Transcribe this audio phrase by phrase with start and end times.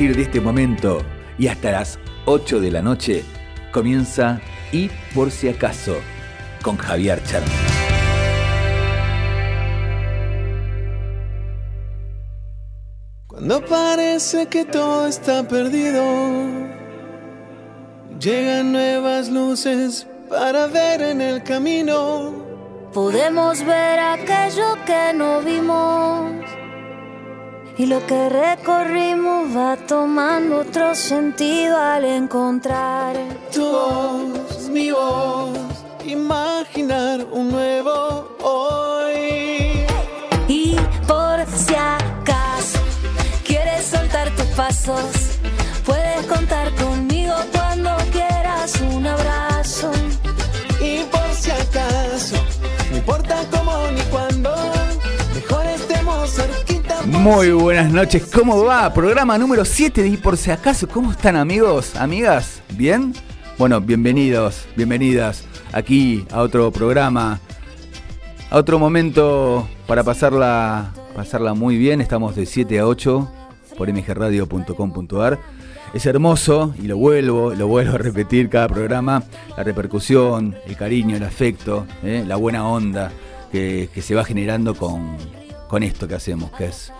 [0.00, 1.02] partir de este momento
[1.36, 3.22] y hasta las 8 de la noche
[3.70, 4.40] comienza
[4.72, 5.94] Y por si acaso
[6.62, 7.50] con Javier Charly.
[13.26, 16.02] Cuando parece que todo está perdido,
[18.18, 22.32] llegan nuevas luces para ver en el camino.
[22.94, 26.59] Podemos ver aquello que no vimos
[27.80, 33.16] y lo que recorrimos va tomando otro sentido al encontrar
[33.50, 35.58] tu voz, mi voz,
[36.04, 39.86] imaginar un nuevo hoy.
[40.46, 40.76] Y
[41.08, 42.80] por si acaso
[43.46, 45.19] quieres soltar tus pasos,
[57.20, 58.94] Muy buenas noches, ¿cómo va?
[58.94, 62.62] Programa número 7 de Y por si acaso, ¿cómo están amigos, amigas?
[62.78, 63.12] ¿Bien?
[63.58, 67.38] Bueno, bienvenidos, bienvenidas aquí a otro programa,
[68.48, 72.00] a otro momento para pasarla, pasarla muy bien.
[72.00, 73.30] Estamos de 7 a 8
[73.76, 75.38] por mgradio.com.ar.
[75.92, 79.24] Es hermoso, y lo vuelvo, lo vuelvo a repetir cada programa,
[79.58, 82.24] la repercusión, el cariño, el afecto, ¿eh?
[82.26, 83.12] la buena onda
[83.52, 85.18] que, que se va generando con,
[85.68, 86.92] con esto que hacemos, que es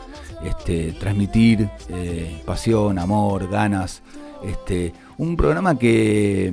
[0.44, 4.02] este, transmitir eh, pasión, amor, ganas.
[4.44, 6.52] Este, un programa que,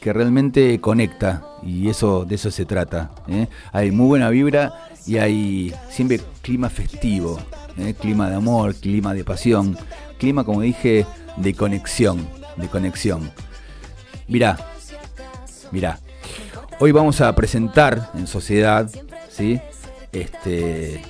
[0.00, 3.12] que, realmente conecta y eso de eso se trata.
[3.28, 3.48] ¿eh?
[3.72, 4.74] Hay muy buena vibra
[5.06, 7.38] y hay siempre clima festivo,
[7.78, 7.94] ¿eh?
[7.98, 9.76] clima de amor, clima de pasión,
[10.18, 11.06] clima, como dije,
[11.38, 13.30] de conexión, de conexión.
[14.28, 14.58] Mirá,
[15.70, 15.98] mirá.
[16.78, 18.90] Hoy vamos a presentar en sociedad,
[19.30, 19.60] ¿sí?
[20.12, 21.00] Este,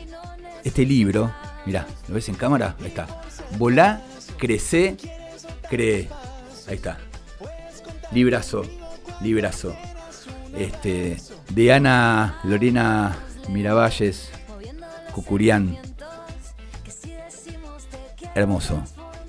[0.62, 1.32] este libro
[1.66, 2.76] Mirá, ¿lo ves en cámara?
[2.80, 3.06] Ahí está.
[3.58, 4.02] Volá,
[4.38, 4.96] crece,
[5.70, 6.08] cree.
[6.68, 6.98] Ahí está.
[8.12, 8.62] Librazo,
[9.22, 9.74] librazo.
[10.56, 11.16] Este,
[11.50, 13.16] de Ana Lorena
[13.48, 14.30] Miravalles,
[15.12, 15.78] Cucurián.
[18.34, 18.82] Hermoso.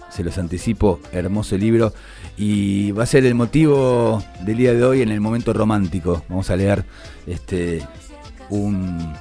[0.09, 1.93] Se los anticipo, hermoso libro.
[2.37, 6.23] Y va a ser el motivo del día de hoy en el momento romántico.
[6.29, 6.85] Vamos a leer
[7.27, 7.81] este
[8.49, 9.13] un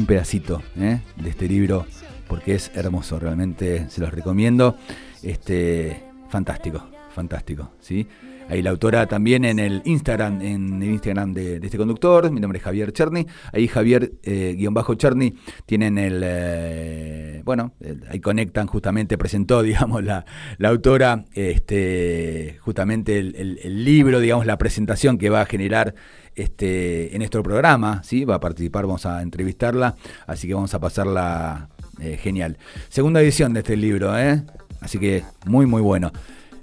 [0.00, 1.00] un pedacito ¿eh?
[1.16, 1.86] de este libro
[2.26, 4.76] porque es hermoso, realmente se los recomiendo.
[5.22, 8.06] Este, fantástico, fantástico, ¿sí?
[8.48, 12.58] Ahí la autora también en el Instagram, en el Instagram de, este conductor, mi nombre
[12.58, 15.34] es Javier Cherny, ahí Javier eh, guion bajo Cherny,
[15.66, 17.74] tienen el, eh, bueno,
[18.08, 20.24] ahí conectan justamente, presentó, digamos, la,
[20.58, 25.94] la autora, este, justamente el, libro, digamos, la presentación que va a generar
[26.34, 28.24] este, en nuestro programa, ¿sí?
[28.24, 29.96] Va a participar, vamos a entrevistarla,
[30.26, 31.68] así que vamos a pasarla
[32.00, 32.58] eh, genial.
[32.88, 34.42] Segunda edición de este libro, ¿eh?
[34.80, 36.12] Así que muy, muy bueno.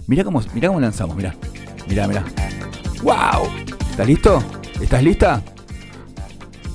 [0.07, 1.35] Mirá cómo, mirá cómo lanzamos, mirá.
[1.87, 2.23] Mirá, mirá.
[3.03, 3.49] ¡Wow!
[3.91, 4.43] ¿Estás listo?
[4.81, 5.41] ¿Estás lista?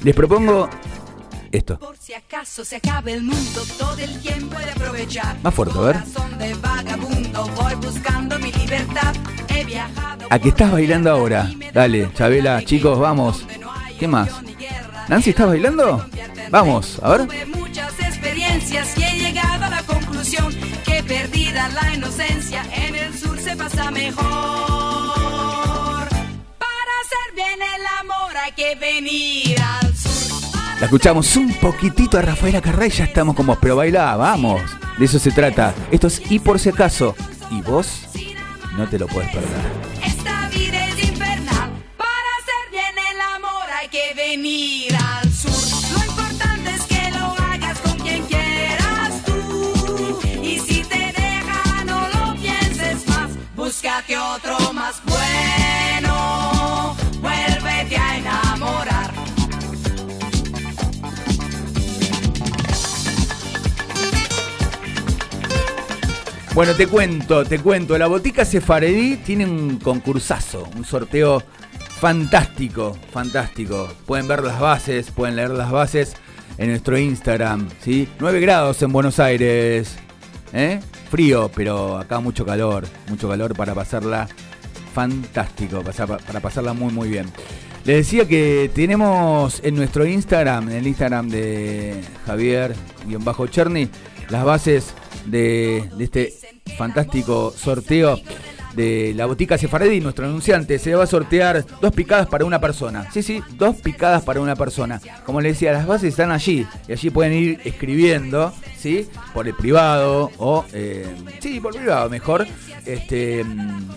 [0.05, 0.69] Les propongo
[1.53, 1.79] esto.
[1.79, 5.37] Por si acaso se acabe el mundo, todo el tiempo de aprovechar.
[5.43, 6.05] Más fuerte, a ver.
[6.39, 9.15] De vagabundo, voy buscando mi libertad.
[9.49, 11.51] He viajado ¿A qué estás bailando ahora?
[11.73, 13.47] Dale, Chabela, chicos, vamos.
[13.99, 14.31] ¿Qué más?
[15.09, 16.07] ¿Nancy estás bailando?
[16.51, 17.27] Vamos, a ver.
[17.27, 20.55] Tuve muchas experiencias y he llegado a la conclusión
[20.85, 24.23] que perdida la inocencia en el sur se pasa mejor.
[26.59, 29.92] Para hacer bien el amor hay que venir al.
[30.83, 34.61] La escuchamos un poquitito a Rafaela Carré y ya estamos como, pero baila, vamos.
[34.99, 35.73] De eso se trata.
[35.93, 37.15] Esto es Y por si acaso.
[37.53, 38.09] Y vos
[38.77, 39.61] no te lo puedes perder.
[40.05, 41.71] Esta vida es infernal.
[41.97, 45.53] Para hacer bien el amor hay que venir al sur.
[45.53, 46.83] Lo importante es
[66.55, 67.97] Bueno, te cuento, te cuento.
[67.97, 71.43] La Botica Sefaredí tiene un concursazo, un sorteo
[71.99, 73.89] fantástico, fantástico.
[74.05, 76.13] Pueden ver las bases, pueden leer las bases
[76.59, 78.07] en nuestro Instagram, ¿sí?
[78.21, 79.97] 9 grados en Buenos Aires,
[80.53, 80.81] ¿eh?
[81.11, 84.29] Frío, pero acá mucho calor, mucho calor para pasarla
[84.93, 87.33] fantástico, para pasarla muy, muy bien.
[87.87, 93.89] Les decía que tenemos en nuestro Instagram, en el Instagram de Javier-Cherny,
[94.29, 94.95] las bases
[95.25, 96.42] de, de este
[96.77, 98.19] fantástico sorteo.
[98.75, 103.07] de la botica Sefaredí, nuestro anunciante, se va a sortear dos picadas para una persona.
[103.13, 104.99] Sí, sí, dos picadas para una persona.
[105.27, 109.09] Como les decía, las bases están allí y allí pueden ir escribiendo, ¿sí?
[109.35, 111.07] Por el privado o, eh,
[111.41, 112.47] sí, por privado mejor.
[112.87, 113.91] Este, mm,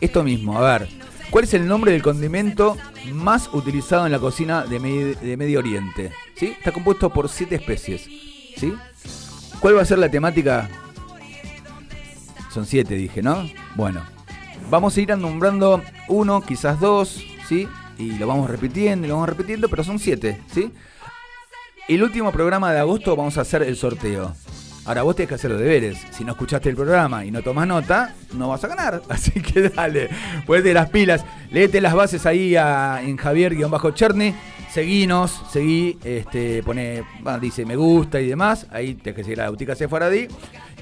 [0.00, 0.88] esto mismo, a ver.
[1.30, 2.78] ¿Cuál es el nombre del condimento
[3.12, 6.10] más utilizado en la cocina de, de Medio Oriente?
[6.36, 6.54] ¿Sí?
[6.56, 8.08] Está compuesto por siete especies.
[8.56, 8.72] ¿Sí?
[9.60, 10.70] ¿Cuál va a ser la temática?
[12.50, 13.44] Son siete, dije, ¿no?
[13.74, 14.02] Bueno,
[14.70, 17.68] vamos a ir nombrando uno, quizás dos, ¿sí?
[17.98, 20.72] Y lo vamos repitiendo, lo vamos repitiendo, pero son siete, ¿sí?
[21.88, 24.34] El último programa de agosto vamos a hacer el sorteo.
[24.84, 25.98] Ahora vos tenés que hacer los deberes.
[26.12, 29.02] Si no escuchaste el programa y no tomás nota, no vas a ganar.
[29.08, 30.08] Así que dale,
[30.46, 31.24] ponete las pilas.
[31.50, 34.34] Léete las bases ahí a- en Javier-Cherny.
[34.72, 37.02] Seguinos, seguí, este, pone,
[37.40, 38.66] dice me gusta y demás.
[38.70, 40.28] Ahí tenés que seguir a boutique Sefaradí.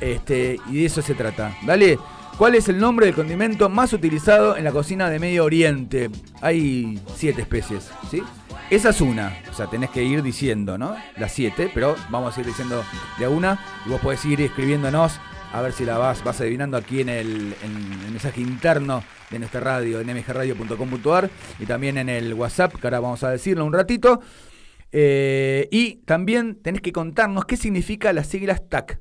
[0.01, 1.57] Este, y de eso se trata.
[1.65, 1.99] Dale.
[2.39, 6.11] ¿Cuál es el nombre del condimento más utilizado en la cocina de Medio Oriente?
[6.43, 8.23] Hay siete especies, ¿sí?
[8.69, 10.97] Esa es una, o sea, tenés que ir diciendo, ¿no?
[11.17, 12.85] Las siete, pero vamos a ir diciendo
[13.19, 15.19] de una y vos podés ir escribiéndonos
[15.53, 19.39] a ver si la vas, vas adivinando aquí en el, en el mensaje interno de
[19.39, 23.73] nuestra radio, en mgradio.com.ar y también en el WhatsApp, que ahora vamos a decirlo un
[23.73, 24.21] ratito.
[24.93, 29.01] Eh, y también tenés que contarnos qué significa las siglas TAC.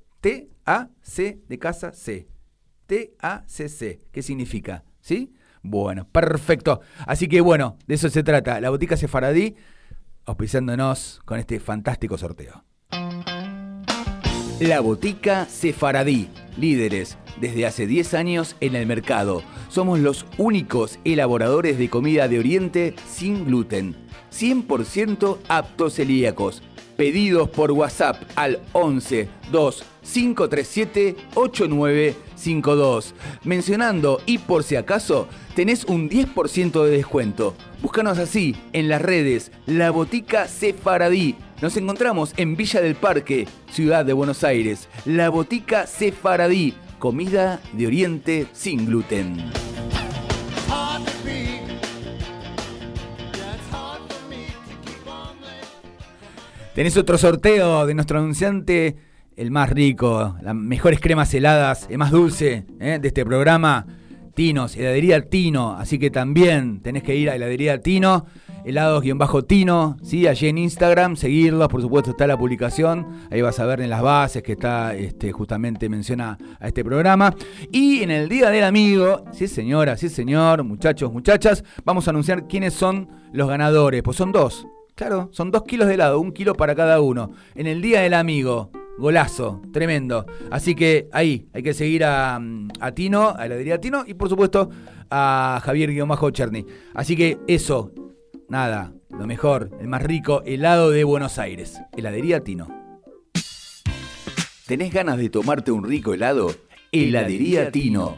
[0.65, 2.27] T-A-C de casa C.
[2.87, 3.99] T-A-C-C.
[4.11, 4.83] ¿Qué significa?
[4.99, 5.33] ¿Sí?
[5.61, 6.81] Bueno, perfecto.
[7.05, 8.59] Así que bueno, de eso se trata.
[8.59, 9.55] La botica Sefaradí
[10.25, 12.63] auspiciándonos con este fantástico sorteo.
[14.59, 19.43] La Botica Sefaradí, líderes desde hace 10 años en el mercado.
[19.69, 23.95] Somos los únicos elaboradores de comida de Oriente sin gluten,
[24.31, 26.63] 100% aptos celíacos.
[26.95, 29.83] Pedidos por WhatsApp al 11 2
[30.13, 33.13] 537 8952.
[33.43, 37.55] Mencionando y por si acaso, tenés un 10% de descuento.
[37.81, 41.35] Búscanos así en las redes La Botica Sefaradí.
[41.61, 44.89] Nos encontramos en Villa del Parque, Ciudad de Buenos Aires.
[45.05, 46.73] La Botica Sefaradí.
[46.99, 49.64] Comida de Oriente sin gluten.
[56.75, 58.97] Tenés otro sorteo de nuestro anunciante,
[59.37, 62.99] el más rico, las mejores cremas heladas, el más dulce ¿eh?
[63.01, 63.87] de este programa,
[64.33, 65.77] Tinos, heladería Tino.
[65.77, 68.25] Así que también tenés que ir a heladería Tino,
[68.65, 70.27] helados-tino, ¿sí?
[70.27, 74.01] allí en Instagram, seguirlos, por supuesto está la publicación, ahí vas a ver en las
[74.01, 77.33] bases que está, este, justamente menciona a este programa.
[77.71, 82.49] Y en el Día del Amigo, sí señora, sí señor, muchachos, muchachas, vamos a anunciar
[82.49, 84.67] quiénes son los ganadores, pues son dos.
[84.95, 87.33] Claro, son dos kilos de helado, un kilo para cada uno.
[87.53, 90.25] En el Día del Amigo, golazo, tremendo.
[90.49, 92.39] Así que ahí, hay que seguir a,
[92.79, 94.69] a Tino, a heladería Tino y por supuesto
[95.11, 96.65] a Javier-Cherny.
[96.93, 97.91] Así que eso,
[98.47, 101.77] nada, lo mejor, el más rico helado de Buenos Aires.
[101.97, 102.69] Heladería Tino.
[104.65, 106.51] ¿Tenés ganas de tomarte un rico helado?
[106.93, 108.17] Heladería Tino.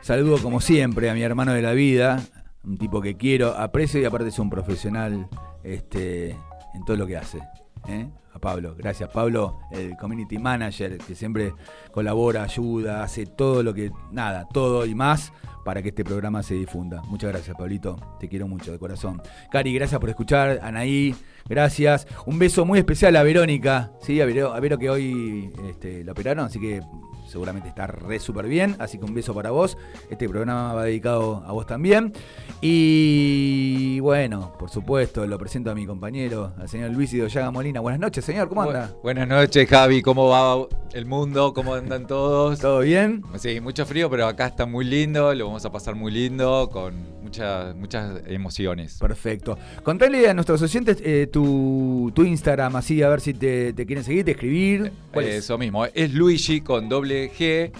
[0.00, 2.22] Saludo como siempre a mi hermano de la vida,
[2.64, 5.28] un tipo que quiero, aprecio y aparte es un profesional
[5.62, 7.40] este, en todo lo que hace.
[7.88, 8.08] ¿eh?
[8.32, 11.54] A Pablo, gracias Pablo, el community manager que siempre
[11.92, 15.32] colabora, ayuda, hace todo lo que, nada, todo y más
[15.64, 17.02] para que este programa se difunda.
[17.08, 19.20] Muchas gracias Pablito, te quiero mucho de corazón.
[19.50, 21.14] Cari, gracias por escuchar, Anaí,
[21.48, 22.06] gracias.
[22.26, 24.20] Un beso muy especial a Verónica, ¿sí?
[24.20, 26.82] a, Vero, a Vero que hoy este, la operaron, así que
[27.28, 29.76] seguramente está re súper bien, así que un beso para vos.
[30.10, 32.12] Este programa va dedicado a vos también.
[32.60, 37.80] Y bueno, por supuesto, lo presento a mi compañero, al señor Luis Idoyaga Molina.
[37.80, 38.90] Buenas noches, señor, ¿cómo anda?
[38.98, 40.02] Bu- Buenas noches, Javi.
[40.02, 41.54] ¿Cómo va el mundo?
[41.54, 42.58] ¿Cómo andan todos?
[42.60, 43.22] ¿Todo bien?
[43.38, 45.34] Sí, mucho frío, pero acá está muy lindo.
[45.34, 48.98] Lo vamos a pasar muy lindo, con muchas, muchas emociones.
[48.98, 49.56] Perfecto.
[49.82, 54.04] Contale a nuestros oyentes eh, tu, tu Instagram, así a ver si te, te quieren
[54.04, 54.92] seguir, te escribir.
[55.12, 55.34] ¿Cuál es?
[55.44, 55.86] Eso mismo.
[55.86, 57.72] Es Luigi con doble G,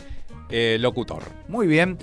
[0.49, 1.25] eh, locutor.
[1.49, 1.99] Muy bien.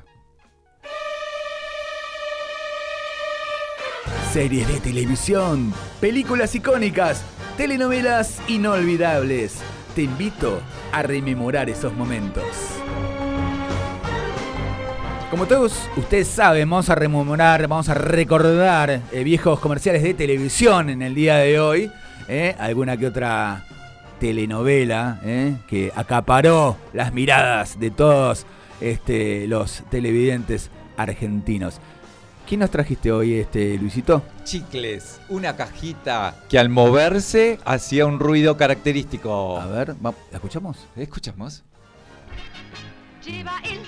[4.31, 7.23] Series de televisión, películas icónicas,
[7.55, 9.59] telenovelas inolvidables.
[9.95, 12.43] Te invito a rememorar esos momentos.
[15.31, 20.89] Como todos ustedes saben, vamos a rememorar, vamos a recordar eh, viejos comerciales de televisión
[20.89, 21.91] en el día de hoy.
[22.27, 23.65] eh, alguna que otra
[24.19, 28.45] telenovela eh, que acaparó las miradas de todos
[28.81, 31.79] este, los televidentes argentinos.
[32.47, 34.23] ¿Quién nos trajiste hoy, este Luisito?
[34.45, 39.59] Chicles, una cajita que al moverse hacía un ruido característico.
[39.59, 40.87] A ver, ¿la escuchamos?
[40.95, 41.65] ¿Escuchamos?
[43.25, 43.81] Lleva el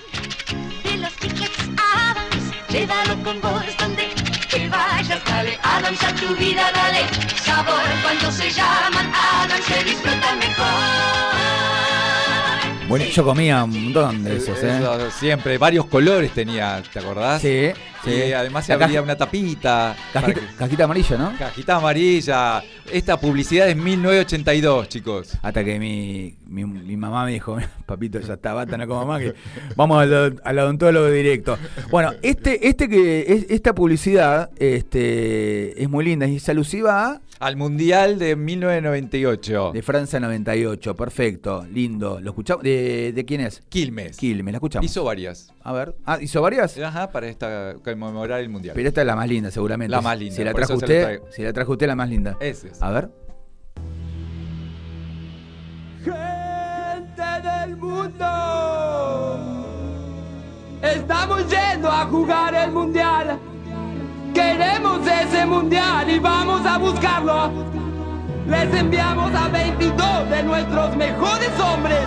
[0.84, 4.10] de los chicles Adams, llévalo con vos donde
[4.50, 7.06] que vayas, dale Adams a tu vida, dale
[7.42, 11.69] sabor cuando se llaman Adams, se disfrutan mejor.
[12.90, 14.78] Bueno, yo comía un montón de Eh, esos, ¿eh?
[14.80, 17.40] eso siempre, varios colores tenía, ¿te acordás?
[17.42, 17.70] Sí,
[18.04, 18.12] sí.
[18.12, 19.96] Y además se abría una tapita.
[20.14, 21.34] Cajita, que- cajita amarilla, ¿no?
[21.38, 22.64] Cajita amarilla.
[22.92, 25.38] Esta publicidad es 1982, chicos.
[25.42, 29.20] Hasta que mi, mi, mi mamá me dijo, papito, ya está, basta, no como mamá,
[29.20, 29.34] que
[29.76, 31.58] vamos al, al odontólogo directo.
[31.92, 37.22] Bueno, este, este que es, esta publicidad este, es muy linda y es alusiva a
[37.46, 39.72] Al Mundial de 1998.
[39.74, 40.96] de Francia 98.
[40.96, 42.20] Perfecto, lindo.
[42.20, 42.64] ¿Lo escuchamos?
[42.64, 43.62] ¿De, de quién es?
[43.70, 44.18] Quilmes.
[44.18, 44.86] Quilmes, la escuchamos.
[44.90, 45.54] Hizo varias.
[45.64, 45.96] A ver.
[46.06, 46.78] Ah, ¿hizo varias?
[46.80, 48.74] Ajá, para esta, conmemorar el Mundial.
[48.76, 49.92] Pero esta es la más linda, seguramente.
[49.92, 51.26] La más linda, Si la trajo la usted, traigo.
[51.32, 52.38] si la trajo usted, la más linda.
[52.40, 52.82] Ese es.
[52.82, 53.10] A ver.
[56.04, 58.26] Gente del mundo,
[60.82, 63.40] estamos yendo a jugar el mundial.
[64.34, 67.52] Queremos ese mundial y vamos a buscarlo.
[68.48, 72.00] Les enviamos a 22 de nuestros mejores hombres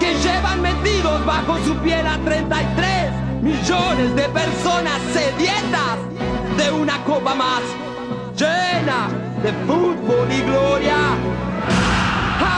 [0.00, 3.10] que llevan metidos bajo su piel a 33
[3.42, 5.98] millones de personas sedientas
[6.56, 7.62] de una copa más
[8.36, 9.08] llena
[9.42, 10.96] de fútbol y gloria.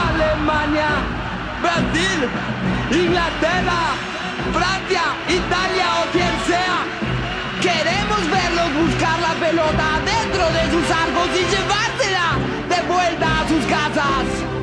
[0.09, 0.89] Alemania,
[1.61, 2.19] Brasil,
[2.91, 3.81] Inglaterra,
[4.53, 6.79] Francia, Italia o quien sea.
[7.61, 12.27] Queremos verlos buscar la pelota dentro de sus arcos y llevársela
[12.69, 14.58] de vuelta a sus casas.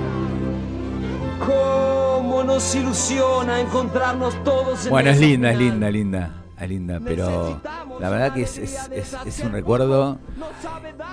[1.45, 6.43] ¿Cómo nos ilusiona encontrarnos todos en Bueno, es linda, es linda, linda.
[6.59, 7.61] Es linda, pero
[8.01, 10.19] la verdad que es, es- es- es un recuerdo.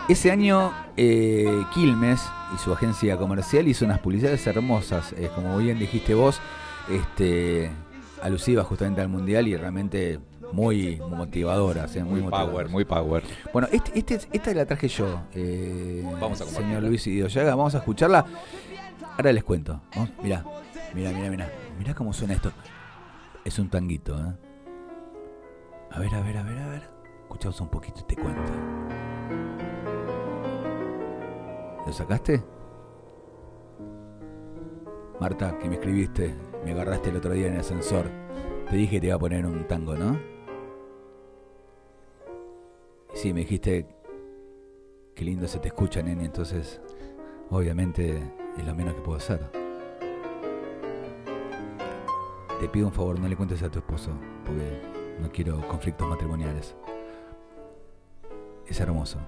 [0.07, 2.21] Ese año eh, Quilmes
[2.55, 6.39] y su agencia comercial hizo unas publicidades hermosas, eh, como bien dijiste vos,
[6.89, 7.69] este,
[8.21, 10.19] alusivas justamente al Mundial y realmente
[10.53, 11.93] muy motivadoras.
[11.97, 13.23] eh, muy Muy power, muy power.
[13.51, 17.79] Bueno, este, este, esta la traje yo, eh, Vamos a señor Luis Idiollaga, vamos a
[17.79, 18.23] escucharla.
[19.17, 19.79] Ahora les cuento.
[19.95, 20.43] Vamos, mirá,
[20.93, 21.51] mirá, mirá, mirá.
[21.77, 22.51] Mirá cómo suena esto.
[23.45, 24.33] Es un tanguito, ¿eh?
[25.91, 26.89] A ver, a ver, a ver, a ver.
[27.21, 28.51] Escuchamos un poquito y te cuento.
[31.85, 32.43] ¿Lo sacaste?
[35.19, 38.09] Marta, que me escribiste, me agarraste el otro día en el ascensor.
[38.69, 40.19] Te dije que te iba a poner un tango, ¿no?
[43.13, 43.87] Sí, me dijiste
[45.13, 46.81] qué lindo se te escucha, nene, entonces
[47.51, 49.39] obviamente es lo menos que puedo hacer.
[52.59, 54.11] Te pido un favor, no le cuentes a tu esposo,
[54.45, 54.81] porque
[55.19, 56.75] no quiero conflictos matrimoniales.
[58.67, 59.19] Es hermoso.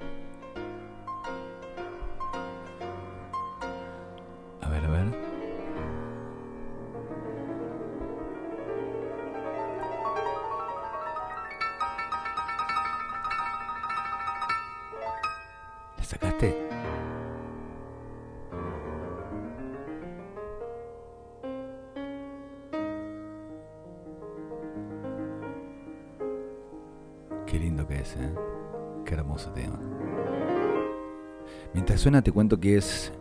[32.05, 33.11] Suena te cuento que es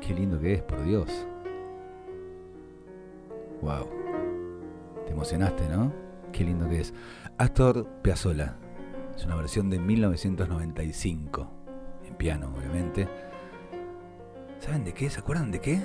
[0.00, 1.26] Qué lindo que es, por Dios.
[3.60, 3.88] Wow.
[5.04, 5.92] Te emocionaste, ¿no?
[6.30, 6.94] Qué lindo que es.
[7.38, 8.56] Astor Piazzolla.
[9.16, 11.50] Es una versión de 1995.
[12.06, 13.08] En piano, obviamente.
[14.60, 15.10] ¿Saben de qué?
[15.10, 15.80] ¿Se acuerdan de qué?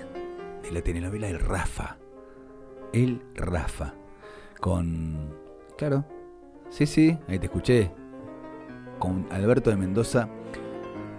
[0.61, 1.97] De la telenovela El Rafa.
[2.93, 3.95] El Rafa.
[4.61, 5.33] Con.
[5.79, 6.05] Claro.
[6.69, 7.91] Sí, sí, ahí te escuché.
[8.99, 10.29] Con Alberto de Mendoza,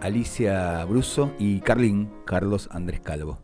[0.01, 3.39] Alicia Bruso y Carlín, Carlos Andrés Calvo.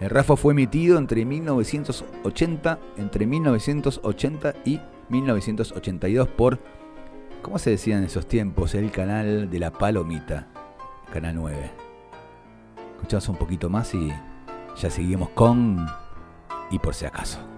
[0.00, 6.60] El Rafa fue emitido entre 1980, entre 1980 y 1982 por,
[7.42, 8.74] ¿cómo se decía en esos tiempos?
[8.74, 10.46] El canal de la Palomita,
[11.12, 11.70] Canal 9.
[12.96, 14.12] Escuchamos un poquito más y
[14.80, 15.86] ya seguimos con
[16.70, 17.57] y por si acaso.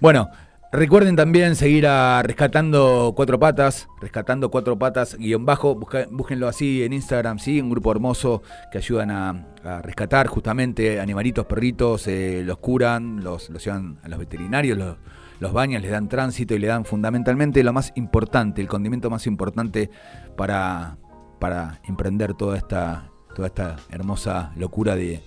[0.00, 0.30] Bueno,
[0.70, 6.84] recuerden también seguir a Rescatando Cuatro Patas, Rescatando Cuatro Patas, guion bajo, busca- búsquenlo así
[6.84, 9.48] en Instagram, sí, un grupo hermoso que ayudan a,
[9.82, 14.96] rescatar justamente animalitos, perritos, eh, los curan, los, llevan a los veterinarios, los,
[15.40, 19.26] los bañan, les dan tránsito y le dan fundamentalmente lo más importante, el condimento más
[19.26, 19.90] importante
[20.36, 20.98] para,
[21.40, 25.20] para emprender toda esta, toda esta hermosa locura de,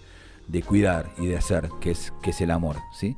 [0.48, 2.78] de cuidar y de hacer, que es, que es el amor.
[2.94, 3.18] ¿sí?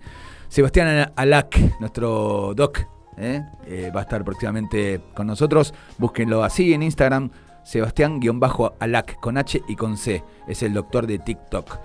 [0.49, 2.79] Sebastián Alac, nuestro doc,
[3.17, 3.43] ¿eh?
[3.65, 5.73] Eh, va a estar próximamente con nosotros.
[5.97, 7.31] Búsquenlo así en Instagram,
[7.63, 10.23] Sebastián-Alac, con H y con C.
[10.47, 11.79] Es el doctor de TikTok.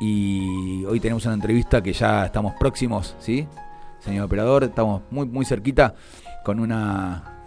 [0.00, 3.46] Y hoy tenemos una entrevista que ya estamos próximos, ¿sí?
[4.00, 5.94] Señor operador, estamos muy, muy cerquita
[6.44, 7.38] con una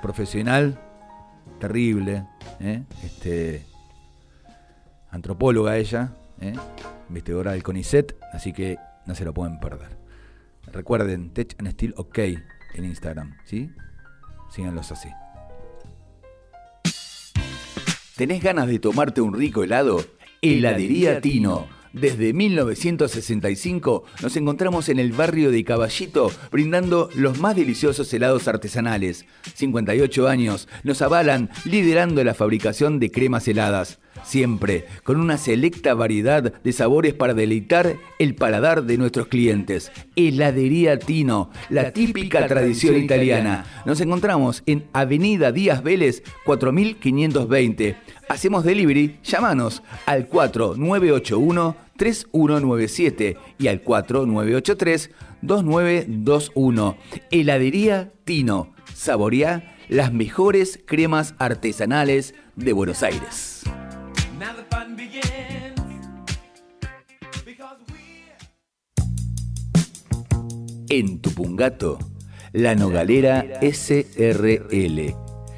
[0.00, 0.78] profesional
[1.58, 2.26] terrible,
[2.60, 2.84] ¿eh?
[3.02, 3.66] este,
[5.14, 6.54] antropóloga ella, ¿eh?
[7.08, 9.96] investigadora del CONICET, así que no se lo pueden perder.
[10.72, 13.70] Recuerden, Tech and Steel OK en Instagram, ¿sí?
[14.50, 15.08] Síganlos así.
[18.16, 20.04] ¿Tenés ganas de tomarte un rico helado?
[20.42, 21.68] Heladería Tino.
[21.92, 29.26] Desde 1965 nos encontramos en el barrio de Caballito brindando los más deliciosos helados artesanales.
[29.54, 34.00] 58 años nos avalan liderando la fabricación de cremas heladas.
[34.24, 39.92] Siempre con una selecta variedad de sabores para deleitar el paladar de nuestros clientes.
[40.16, 43.64] Heladería Tino, la típica tradición italiana.
[43.84, 47.96] Nos encontramos en Avenida Díaz Vélez 4520.
[48.28, 55.10] Hacemos delivery, llámanos al 4981 3197 y al 4983
[55.42, 56.96] 2921.
[57.30, 58.72] Heladería Tino.
[58.94, 63.64] Saboreá las mejores cremas artesanales de Buenos Aires.
[70.90, 71.98] En Tupungato,
[72.52, 75.14] la Nogalera SRL.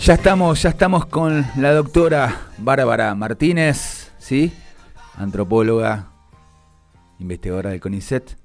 [0.00, 4.52] Ya estamos, ya estamos con la doctora Bárbara Martínez, ¿sí?
[5.16, 6.11] Antropóloga,
[7.22, 8.36] investigadora del CONICET.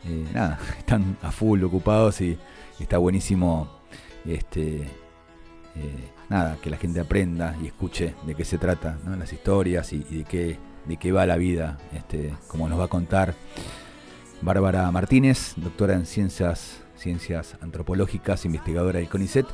[0.04, 2.38] eh, nada, están a full ocupados y,
[2.78, 3.80] y está buenísimo
[4.26, 9.16] este, eh, nada, que la gente aprenda y escuche de qué se trata, ¿no?
[9.16, 12.84] las historias y, y de qué de qué va la vida, este, como nos va
[12.84, 13.34] a contar
[14.40, 19.46] Bárbara Martínez, doctora en ciencias, ciencias antropológicas, investigadora del CONICET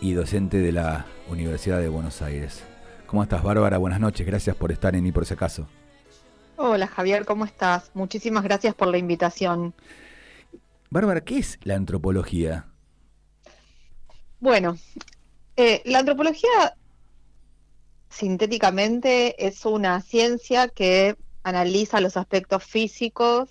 [0.00, 2.64] y docente de la Universidad de Buenos Aires.
[3.08, 3.78] ¿Cómo estás, Bárbara?
[3.78, 5.66] Buenas noches, gracias por estar en Y por si acaso.
[6.56, 7.90] Hola Javier, ¿cómo estás?
[7.94, 9.72] Muchísimas gracias por la invitación.
[10.90, 12.66] Bárbara, ¿qué es la antropología?
[14.40, 14.76] Bueno,
[15.56, 16.76] eh, la antropología
[18.10, 23.48] sintéticamente es una ciencia que analiza los aspectos físicos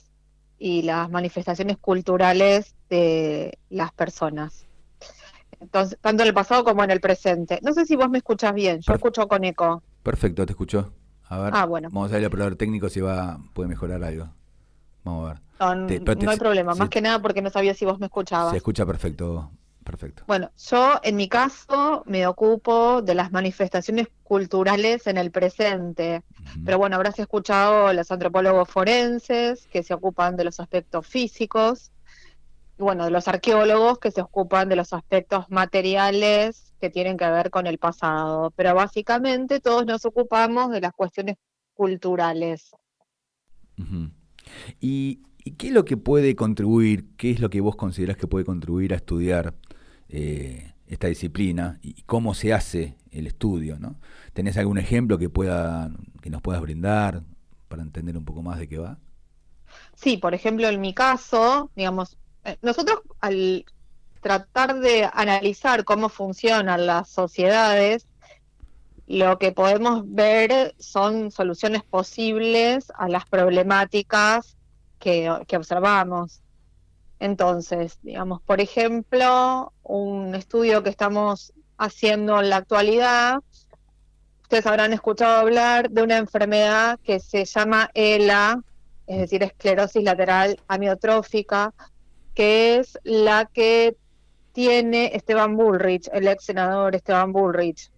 [0.59, 4.66] y las manifestaciones culturales de las personas.
[5.59, 7.59] Entonces, tanto en el pasado como en el presente.
[7.63, 9.81] No sé si vos me escuchás bien, yo escucho con eco.
[10.03, 10.93] Perfecto, te escucho.
[11.29, 11.89] A ver, Ah, bueno.
[11.91, 14.29] vamos a ver al operador técnico si va, puede mejorar algo.
[15.03, 15.41] Vamos a ver.
[15.79, 16.79] No, Te- pero te- no hay problema, sí.
[16.79, 18.51] más que nada porque no sabía si vos me escuchabas.
[18.51, 19.51] Se escucha perfecto,
[19.83, 20.23] perfecto.
[20.27, 26.21] Bueno, yo en mi caso me ocupo de las manifestaciones culturales en el presente.
[26.63, 31.91] Pero bueno, habrás escuchado los antropólogos forenses que se ocupan de los aspectos físicos,
[32.77, 37.49] bueno, de los arqueólogos que se ocupan de los aspectos materiales que tienen que ver
[37.49, 38.51] con el pasado.
[38.55, 41.37] Pero básicamente todos nos ocupamos de las cuestiones
[41.73, 42.71] culturales.
[44.79, 48.27] ¿Y, y qué es lo que puede contribuir, qué es lo que vos considerás que
[48.27, 49.55] puede contribuir a estudiar
[50.09, 53.79] eh, esta disciplina y cómo se hace el estudio?
[53.79, 53.99] ¿no?
[54.33, 57.23] ¿Tenés algún ejemplo que, pueda, que nos puedas brindar
[57.67, 58.99] para entender un poco más de qué va?
[59.95, 62.17] Sí, por ejemplo, en mi caso, digamos,
[62.61, 63.65] nosotros al
[64.21, 68.07] tratar de analizar cómo funcionan las sociedades,
[69.07, 74.57] lo que podemos ver son soluciones posibles a las problemáticas
[74.99, 76.41] que, que observamos.
[77.19, 83.37] Entonces, digamos, por ejemplo, un estudio que estamos haciendo en la actualidad,
[84.41, 88.61] ustedes habrán escuchado hablar de una enfermedad que se llama ELA,
[89.07, 91.73] es decir, esclerosis lateral amiotrófica,
[92.37, 93.97] que es la que
[94.51, 97.89] tiene Esteban Bullrich, el ex senador Esteban Bullrich.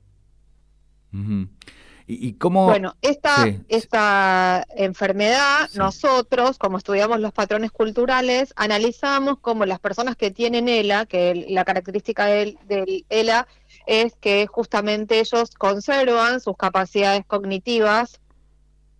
[1.12, 2.66] ¿Y, y cómo...?
[2.66, 3.60] Bueno, esta, sí.
[3.68, 5.78] esta enfermedad, Sí.
[5.78, 11.54] nosotros, como estudiamos los patrones culturales, analizamos cómo las personas que tienen ELA, que el-
[11.54, 13.46] la característica del, del ELA
[13.86, 18.22] es que justamente ellos conservan sus capacidades cognitivas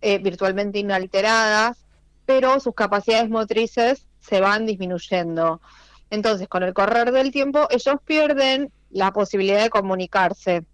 [0.02, 1.86] eh, virtualmente inalteradas,
[2.26, 5.60] pero sus capacidades motrices se van disminuyendo.
[6.08, 10.64] Entonces, con el correr del tiempo, ellos pierden la posibilidad de comunicarse.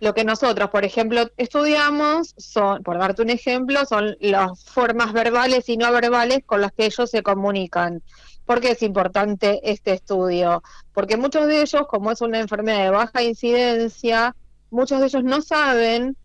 [0.00, 5.68] Lo que nosotros, por ejemplo, estudiamos son, por darte un ejemplo, son las formas verbales
[5.68, 8.02] y no verbales con las que ellos se comunican.
[8.44, 10.62] ¿Por qué es importante este estudio?
[10.92, 14.36] Porque muchos de ellos, como es una enfermedad de baja incidencia,
[14.70, 16.16] muchos de ellos no saben,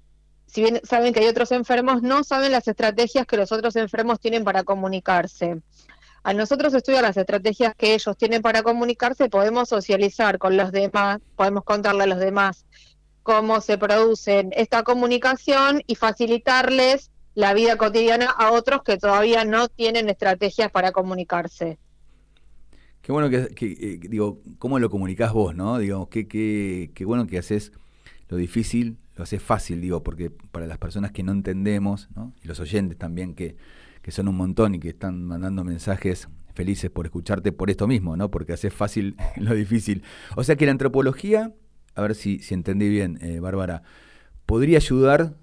[0.45, 4.19] si bien saben que hay otros enfermos, no saben las estrategias que los otros enfermos
[4.19, 5.63] tienen para comunicarse.
[6.23, 11.19] Al nosotros estudiar las estrategias que ellos tienen para comunicarse, podemos socializar con los demás,
[11.35, 12.65] podemos contarle a los demás
[13.23, 19.67] cómo se producen esta comunicación y facilitarles la vida cotidiana a otros que todavía no
[19.67, 21.77] tienen estrategias para comunicarse.
[23.01, 25.77] Qué bueno que, eh, digo, cómo lo comunicás vos, ¿no?
[25.77, 27.73] Digamos, qué, qué, qué bueno que haces
[28.29, 32.33] lo difícil, lo haces fácil, digo, porque para las personas que no entendemos, ¿no?
[32.41, 33.57] Y los oyentes también, que,
[34.03, 38.15] que son un montón y que están mandando mensajes felices por escucharte por esto mismo,
[38.15, 38.29] ¿no?
[38.29, 40.03] Porque haces fácil lo difícil.
[40.35, 41.51] O sea que la antropología,
[41.95, 43.81] a ver si, si entendí bien, eh, Bárbara,
[44.45, 45.33] podría ayudar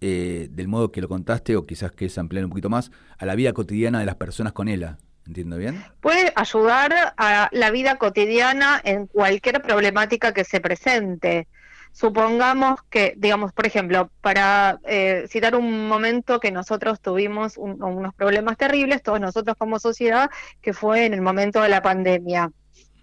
[0.00, 3.26] eh, del modo que lo contaste, o quizás que es ampliar un poquito más, a
[3.26, 4.98] la vida cotidiana de las personas con ELA.
[5.26, 5.82] ¿Entiendo bien?
[6.00, 11.48] Puede ayudar a la vida cotidiana en cualquier problemática que se presente.
[11.94, 18.12] Supongamos que, digamos, por ejemplo, para eh, citar un momento que nosotros tuvimos un- unos
[18.14, 20.28] problemas terribles, todos nosotros como sociedad,
[20.60, 22.50] que fue en el momento de la pandemia.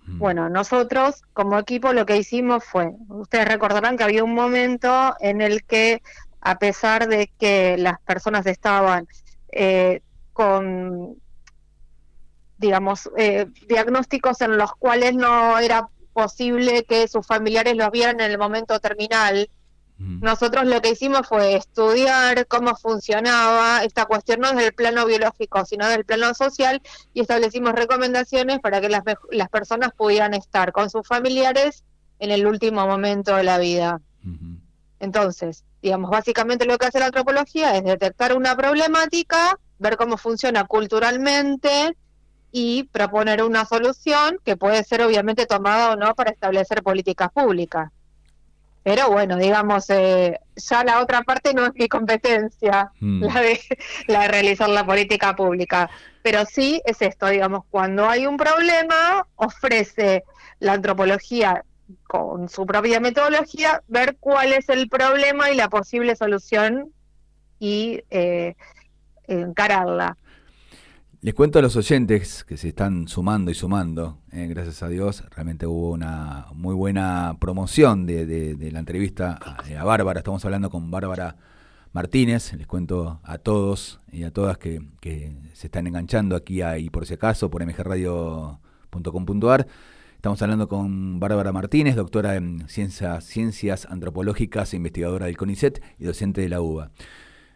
[0.08, 0.18] Mm.
[0.20, 5.40] Bueno, nosotros como equipo lo que hicimos fue, ustedes recordarán que había un momento en
[5.40, 6.02] el que
[6.42, 9.08] a pesar de que las personas estaban
[9.54, 10.02] eh,
[10.34, 11.16] con,
[12.58, 18.32] digamos, eh, diagnósticos en los cuales no era posible que sus familiares los vieran en
[18.32, 19.50] el momento terminal,
[20.02, 20.20] Mm.
[20.24, 25.64] nosotros lo que hicimos fue estudiar cómo funcionaba esta cuestión, no desde el plano biológico,
[25.66, 26.82] sino del plano social,
[27.14, 31.84] y establecimos recomendaciones para que las, las personas pudieran estar con sus familiares
[32.18, 34.02] en el último momento de la vida.
[35.00, 40.66] Entonces, digamos, básicamente lo que hace la antropología es detectar una problemática, ver cómo funciona
[40.66, 41.96] culturalmente
[42.52, 47.92] y proponer una solución que puede ser obviamente tomada o no para establecer políticas públicas.
[48.84, 53.24] Pero bueno, digamos, eh, ya la otra parte no es mi competencia, Mm.
[53.24, 53.60] la, de,
[54.08, 55.90] la de realizar la política pública.
[56.24, 60.24] Pero sí es esto, digamos, cuando hay un problema, ofrece
[60.60, 61.64] la antropología
[62.08, 66.92] con su propia metodología, ver cuál es el problema y la posible solución
[67.60, 68.56] y eh,
[69.28, 70.18] encararla.
[71.22, 75.24] Les cuento a los oyentes que se están sumando y sumando, eh, gracias a Dios,
[75.30, 80.22] realmente hubo una muy buena promoción de, de- de la entrevista a, eh, a Bárbara,
[80.22, 81.36] estamos hablando con Bárbara
[81.94, 84.82] Martínez, les cuento a todos y a todas que,
[85.54, 89.68] se están enganchando aquí a, y por si acaso por mgradio.com.ar.
[90.16, 96.06] Estamos hablando con Bárbara Martínez, doctora en ciencias, ciencias antropológicas e investigadora del CONICET y
[96.06, 96.90] docente de la UBA.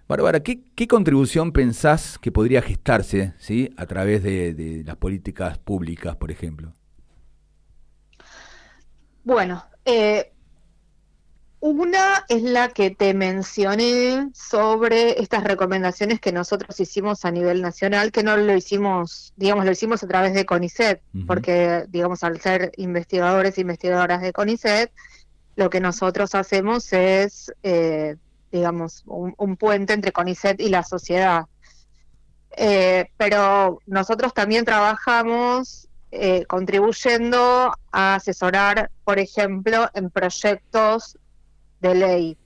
[0.07, 3.73] Bárbara, ¿qué, qué contribución pensás que podría gestarse ¿sí?
[3.77, 6.73] a través de, de las políticas públicas, por ejemplo?
[9.23, 10.31] Bueno, eh,
[11.59, 18.11] una es la que te mencioné sobre estas recomendaciones que nosotros hicimos a nivel nacional,
[18.11, 22.71] que no lo hicimos, digamos, lo hicimos a través de CONICET, porque, digamos, al ser
[22.77, 24.91] investigadores e investigadoras de CONICET,
[25.55, 28.17] lo que nosotros hacemos es, eh,
[28.55, 31.45] digamos, un, puente entre CONICET y la sociedad.
[32.57, 41.17] Eh, pero nosotros también trabajamos eh, contribuyendo a asesorar, por ejemplo, en proyectos
[41.81, 42.37] de ley.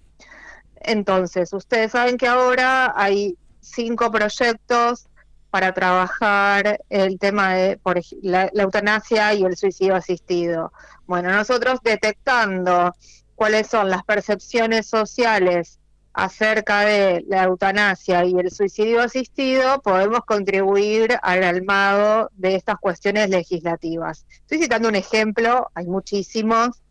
[0.78, 5.08] Entonces, ustedes saben que ahora hay cinco proyectos
[5.52, 7.80] para trabajar el tema de
[8.22, 10.72] la eutanasia y el suicidio asistido.
[11.06, 12.96] Bueno, nosotros detectando
[13.36, 15.80] cuáles son las percepciones sociales
[16.14, 23.30] acerca de la eutanasia y el suicidio asistido, podemos contribuir al armado de estas cuestiones
[23.30, 24.26] legislativas.
[24.30, 26.82] Estoy citando un ejemplo, hay muchísimos,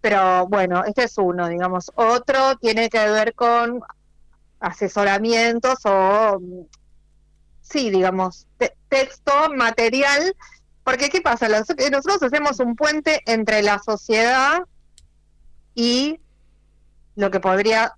[0.00, 1.92] pero bueno, este es uno, digamos.
[1.94, 3.80] Otro tiene que ver con
[4.58, 6.40] asesoramientos o,
[7.60, 10.34] sí, digamos, te- texto, material,
[10.82, 11.46] porque ¿qué pasa?
[11.46, 14.60] Eh, Nosotros hacemos un puente entre la sociedad
[15.74, 16.20] y
[17.16, 17.94] lo que podría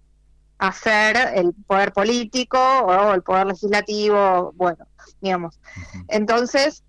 [0.59, 4.87] hacer el poder político o el poder legislativo, bueno,
[5.21, 5.59] digamos.
[6.09, 6.83] Entonces,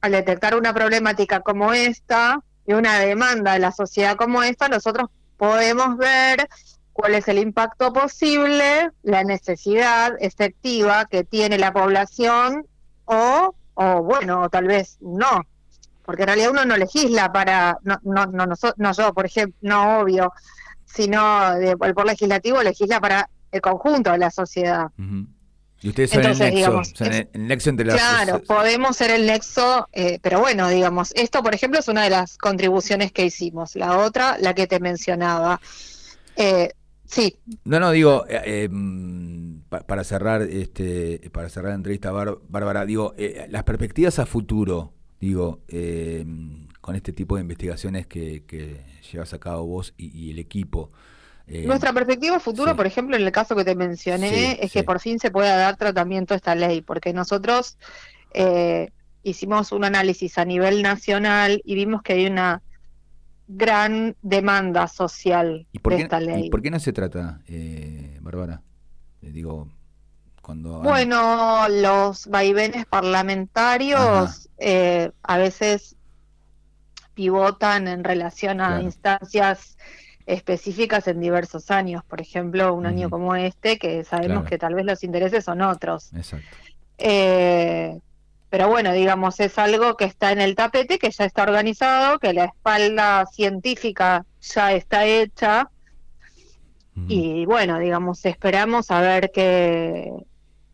[0.00, 5.10] al detectar una problemática como esta y una demanda de la sociedad como esta, nosotros
[5.36, 6.48] podemos ver
[6.92, 12.66] cuál es el impacto posible, la necesidad efectiva que tiene la población
[13.04, 15.46] o, o bueno, o tal vez no.
[16.04, 20.00] Porque en realidad uno no legisla para, no, no, no, no yo, por ejemplo, no
[20.00, 20.32] obvio,
[20.92, 24.88] sino de- el poder legislativo legisla para el conjunto de la sociedad.
[25.80, 27.96] Y ustedes son Entonces, el nexo, digamos, son es- el, nexo entre las...
[27.96, 32.10] Claro, podemos ser el nexo, eh, pero bueno, digamos, esto por ejemplo es una de
[32.10, 33.76] las contribuciones que hicimos.
[33.76, 35.60] La otra, la que te mencionaba.
[36.36, 36.72] Eh,
[37.06, 42.10] sí, No, no, digo, eh, eh, mm, pa- para cerrar este para cerrar la entrevista,
[42.10, 46.24] Bár- Bárbara, digo, eh, las perspectivas a futuro, digo, eh,
[46.88, 48.80] con este tipo de investigaciones que, que
[49.12, 50.90] llevas a cabo vos y, y el equipo.
[51.46, 52.76] eh, nuestra perspectiva futuro, sí.
[52.78, 54.84] por ejemplo, en el caso que te mencioné, Sí, es que sí.
[54.86, 57.76] por fin se pueda dar tratamiento a esta ley, porque nosotros
[58.32, 58.88] eh,
[59.22, 62.62] hicimos un análisis a nivel nacional y vimos que hay una
[63.48, 66.48] gran demanda social ¿y, por de qué, esta y ley.
[66.48, 68.62] por qué no se trata, eh, Bárbara?
[69.20, 69.68] Eh, digo,
[70.40, 70.80] cuando...
[70.80, 75.96] Bueno, los vaivenes parlamentarios eh, a veces
[77.18, 78.82] pivotan en relación a Claro.
[78.84, 79.76] instancias
[80.24, 82.04] específicas en diversos años.
[82.04, 84.48] Por ejemplo, un año como este, que sabemos Claro.
[84.50, 86.12] que tal vez los intereses son otros.
[86.14, 86.46] Exacto.
[86.98, 87.98] Eh,
[88.50, 92.32] pero bueno, digamos, es algo que está en el tapete, que ya está organizado, que
[92.32, 95.70] la espalda científica ya está hecha.
[97.08, 100.12] Y bueno, digamos, esperamos a ver qué,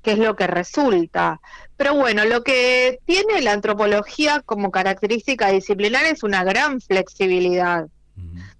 [0.02, 1.40] qué es lo que resulta.
[1.76, 7.88] Pero bueno, lo que tiene la antropología como característica disciplinar es una gran flexibilidad.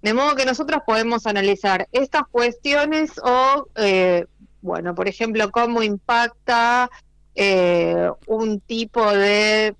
[0.01, 4.25] De modo que nosotros podemos analizar estas cuestiones o, eh,
[4.61, 6.89] bueno, por ejemplo, cómo impacta
[7.35, 9.75] eh, un tipo de,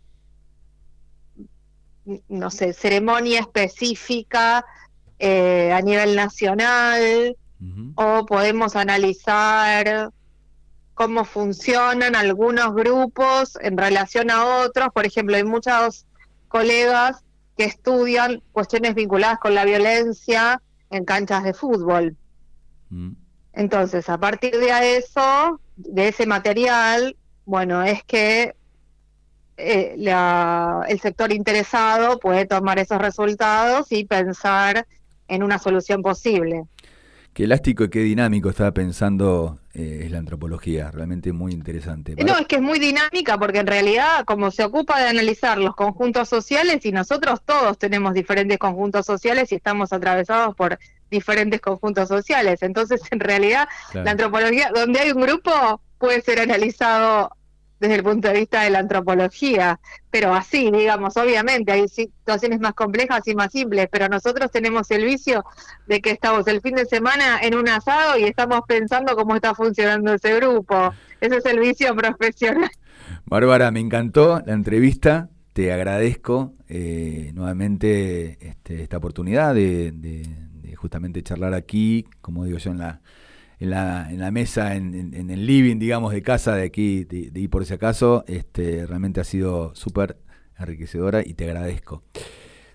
[2.30, 4.66] no sé, ceremonia específica
[5.20, 7.36] eh, a nivel nacional,
[7.96, 10.12] o podemos analizar
[10.96, 14.88] cómo funcionan algunos grupos en relación a otros.
[14.94, 16.06] Por ejemplo, hay muchos
[16.48, 17.24] colegas
[17.58, 22.16] que estudian cuestiones vinculadas con la violencia en canchas de fútbol.
[22.92, 23.14] Ujú.
[23.54, 28.56] Entonces, a partir de eso, de ese material, bueno, es que
[29.58, 34.86] eh, la- el sector interesado puede tomar esos resultados y pensar
[35.30, 36.64] en una solución posible.
[37.36, 42.16] Qué elástico y qué dinámico estaba pensando eh, es la antropología, realmente muy interesante.
[42.16, 45.76] No, es que es muy dinámica porque en realidad como se ocupa de analizar los
[45.76, 50.80] conjuntos sociales y nosotros todos tenemos diferentes conjuntos sociales y estamos atravesados por
[51.12, 52.64] diferentes conjuntos sociales.
[52.64, 54.06] Entonces, en realidad, Claro.
[54.06, 57.36] la antropología, donde hay un grupo, puede ser analizado
[57.88, 59.80] desde el punto de vista de la antropología,
[60.12, 65.06] pero así, digamos, obviamente hay situaciones más complejas y más simples, pero nosotros tenemos el
[65.06, 65.44] vicio
[65.88, 69.54] de que estamos el fin de semana en un asado y estamos pensando cómo está
[69.56, 70.94] funcionando ese grupo.
[71.22, 72.70] Ese es el vicio profesional.
[73.26, 75.30] Bárbara, me encantó la entrevista.
[75.54, 80.28] Te agradezco eh, nuevamente este, esta oportunidad de, de-
[80.62, 83.02] de justamente charlar aquí, como digo yo, en la,
[83.66, 87.04] en la, en la mesa, en, en- en el living, digamos, de casa de aquí,
[87.04, 88.24] de, de Y por si acaso.
[88.28, 90.18] Este, realmente ha sido súper
[90.58, 92.04] enriquecedora y te agradezco.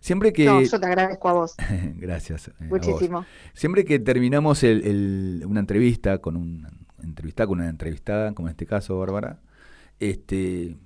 [0.00, 0.44] Siempre que...
[0.46, 1.54] No, yo te agradezco a vos
[1.96, 2.48] Gracias.
[2.48, 2.86] eh, vos.
[2.86, 3.24] muchísimo.
[3.54, 6.66] Siempre que terminamos el- el- una entrevista con un
[7.02, 9.40] entrevista con una entrevistada, como en este caso, Bárbara,
[9.98, 10.76] este,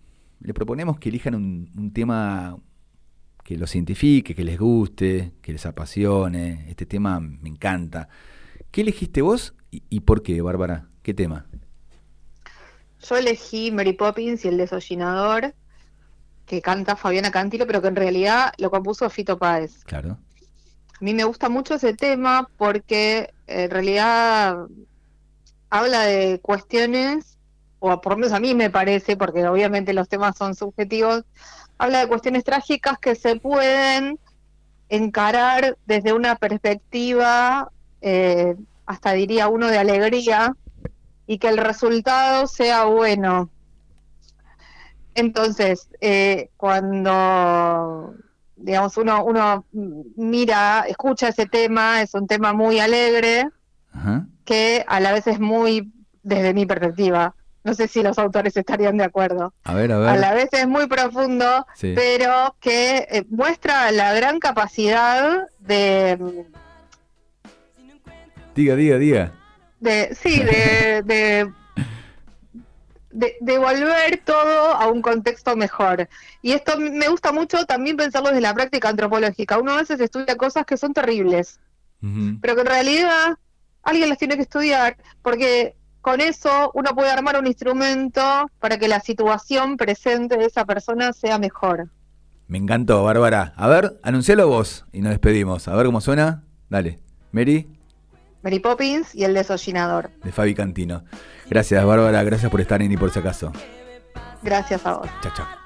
[0.41, 2.57] le proponemos que elijan un, un tema
[3.43, 6.67] que los identifique, que les guste, que les apasione.
[6.71, 8.09] Este tema me encanta.
[8.71, 10.87] ¿Qué elegiste vos y, y por qué, Bárbara?
[11.03, 11.47] ¿Qué tema?
[13.01, 15.55] Yo elegí Mary Poppins y el desollinador,
[16.47, 19.85] que canta Fabiana Cantilo, pero que en realidad lo compuso Fito Páez.
[19.85, 20.19] Claro.
[20.93, 24.67] A mí me gusta mucho ese tema porque en realidad
[25.71, 27.37] habla de cuestiones,
[27.81, 31.25] o por lo menos a mí me parece, porque obviamente los temas son subjetivos,
[31.79, 34.19] habla de cuestiones trágicas que se pueden
[34.89, 37.71] encarar desde una perspectiva,
[38.01, 38.55] eh,
[38.87, 40.55] hasta diría uno, de alegría,
[41.27, 43.51] y que el resultado sea bueno.
[45.15, 48.15] Entonces, eh, cuando
[48.57, 49.65] digamos uno uno
[50.17, 53.47] mira, escucha ese tema, es un tema muy alegre
[53.93, 54.27] Ajá.
[54.45, 57.35] que a la vez es muy desde mi perspectiva.
[57.63, 59.55] No sé si los autores estarían de acuerdo.
[59.65, 60.45] A ver, a A la ver.
[60.51, 61.93] vez es muy profundo, Sí.
[61.97, 66.45] pero que eh, muestra la gran capacidad de
[68.55, 69.33] Diga, diga, diga.
[69.81, 71.53] de sí, de, de,
[73.11, 76.09] de, de volver todo a un contexto mejor.
[76.43, 79.59] Y esto me gusta mucho también pensarlo desde la práctica antropológica.
[79.59, 81.61] Uno a veces estudia cosas que son terribles,
[82.41, 83.39] pero que en realidad
[83.83, 88.89] alguien las tiene que estudiar, porque con eso uno puede armar un instrumento para que
[88.89, 91.89] la situación presente de esa persona sea mejor.
[92.47, 93.55] Me encantó, Bárbara.
[93.57, 95.67] A ver, anuncialo vos y nos despedimos.
[95.67, 96.45] A ver cómo suena.
[96.69, 96.99] Dale.
[97.33, 97.67] Mary,
[98.45, 100.11] Mary Poppins y el desollinador.
[100.23, 101.03] de Fabi Cantino.
[101.49, 102.23] Gracias, Bárbara.
[102.23, 103.51] Gracias por estar en Y por si acaso.
[104.43, 105.09] Gracias a vos.
[105.23, 105.64] Chao, chao.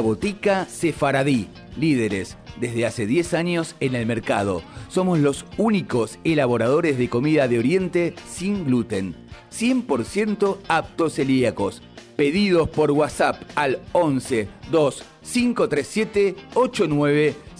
[0.00, 4.62] Botica Sefaradí, líderes desde hace 10 años en el mercado.
[4.88, 9.14] Somos los únicos elaboradores de comida de Oriente sin gluten,
[9.52, 11.82] 100% aptos celíacos.
[12.16, 16.36] Pedidos por WhatsApp al 11 2 537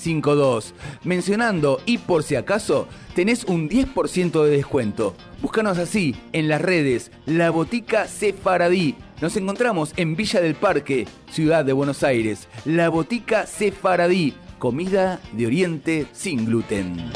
[0.05, 0.75] 8952.
[1.05, 5.15] Mencionando y por si acaso, tenés un 10% de descuento.
[5.41, 8.97] Búscanos así en las redes La Botica Sefaradí.
[9.21, 12.49] Nos encontramos en Villa del Parque, Ciudad de Buenos Aires.
[12.65, 17.11] La Botica Sefaradí, comida de Oriente sin gluten.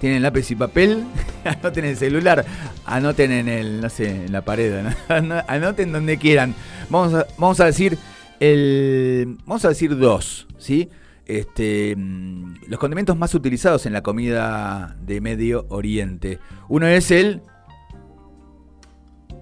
[0.00, 1.04] Tienen lápiz y papel,
[1.44, 2.44] anoten en el celular,
[2.86, 4.90] anoten en el, no sé, en la pared, ¿no?
[5.14, 6.54] Ano- anoten donde quieran.
[6.88, 7.98] Vamos a, vamos a decir
[8.40, 10.88] el, vamos a decir dos, ¿sí?
[11.26, 16.38] Este, mm, los condimentos más utilizados en la comida de Medio Oriente.
[16.68, 17.42] Uno es el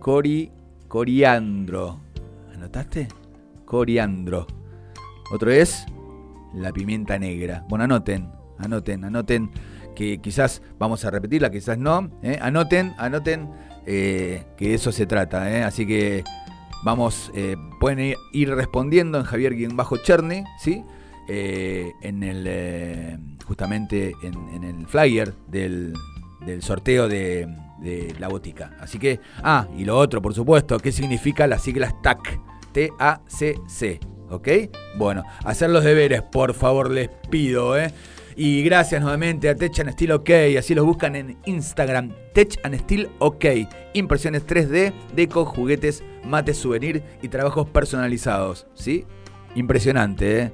[0.00, 0.50] cori,
[0.88, 2.00] coriandro.
[2.54, 3.08] ¿Anotaste?
[3.64, 4.46] Coriandro.
[5.30, 5.86] Otro es
[6.52, 7.64] la pimienta negra.
[7.68, 8.28] Bueno, anoten,
[8.58, 9.50] anoten, anoten
[9.98, 12.08] que quizás vamos a repetirla, quizás no.
[12.22, 12.38] ¿eh?
[12.40, 13.50] Anoten, anoten
[13.84, 15.50] eh, que eso se trata.
[15.50, 15.64] ¿eh?
[15.64, 16.22] Así que
[16.84, 17.32] vamos,
[17.80, 20.84] pueden ir, respondiendo en Javier Bajo Cherne, ¿sí?
[21.26, 25.94] En el justamente en, el flyer del,
[26.46, 27.48] del sorteo de,
[27.80, 28.76] de la botica.
[28.80, 32.38] Así que, ah, y lo otro, por supuesto, ¿qué significa las siglas TAC?
[32.70, 33.98] T-A-C-C,
[34.30, 34.48] ¿ok?
[34.96, 37.92] Bueno, hacer los deberes, por favor, les pido, ¿eh?
[38.40, 42.78] Y gracias nuevamente a Tech and Steel OK, así los buscan en Instagram, Tech and
[42.82, 43.44] Steel OK.
[43.94, 49.06] Impresiones 3D, deco, juguetes, mates, souvenir y trabajos personalizados, ¿sí?
[49.56, 50.52] Impresionante, ¿eh?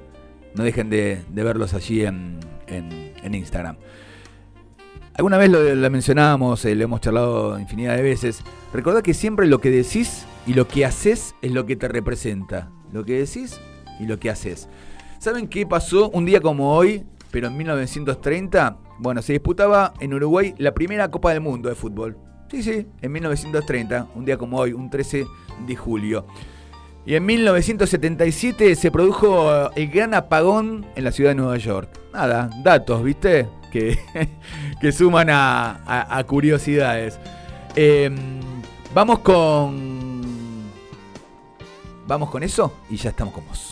[0.55, 3.77] No dejen de, de verlos allí en, en- Instagram.
[5.13, 8.41] Alguna vez lo, lo mencionábamos, eh, lo hemos charlado infinidad de veces.
[8.73, 12.71] Recordá que siempre lo que decís y lo que haces es lo que te representa.
[12.91, 13.59] Lo que decís
[13.99, 14.69] y lo que haces.
[15.19, 18.77] ¿Saben qué pasó un día como hoy, pero en 1930?
[18.99, 22.17] Bueno, se disputaba en Uruguay la primera Copa del Mundo de fútbol.
[22.49, 25.25] Sí, sí, en 1930, un día como hoy, un 13
[25.65, 26.25] de julio.
[27.05, 31.89] Y en 1977 se produjo eh, el gran apagón en la ciudad de Nueva York.
[32.13, 33.47] Nada, datos, ¿viste?
[33.71, 33.99] Que,
[34.81, 37.19] que suman a, curiosidades.
[37.75, 38.15] Em,
[38.93, 40.25] vamos con...
[42.07, 43.71] Vamos con eso y ya estamos con vos.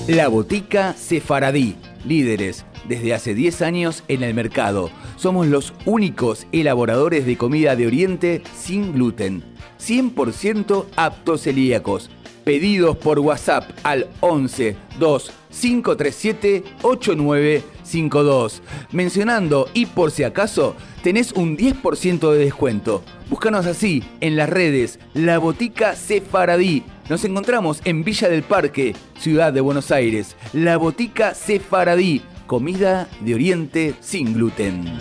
[0.08, 4.90] La Botica Sefaradí, líderes desde hace 10 años en el mercado.
[5.16, 9.44] Somos los únicos elaboradores de comida de Oriente sin gluten,
[9.78, 12.10] 100% aptos celíacos.
[12.44, 18.62] Pedidos por WhatsApp al 11 2 537 8952.
[18.90, 23.02] Mencionando y por si acaso, tenés un 10% de descuento.
[23.30, 26.82] Búscanos así en las redes La Botica Sefaradí.
[27.08, 30.36] Nos encontramos en Villa del Parque, Ciudad de Buenos Aires.
[30.52, 34.98] La Botica Sefaradí, comida de Oriente sin gluten.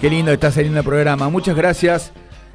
[0.00, 1.28] Qué lindo está saliendo el programa.
[1.30, 2.12] Muchas gracias.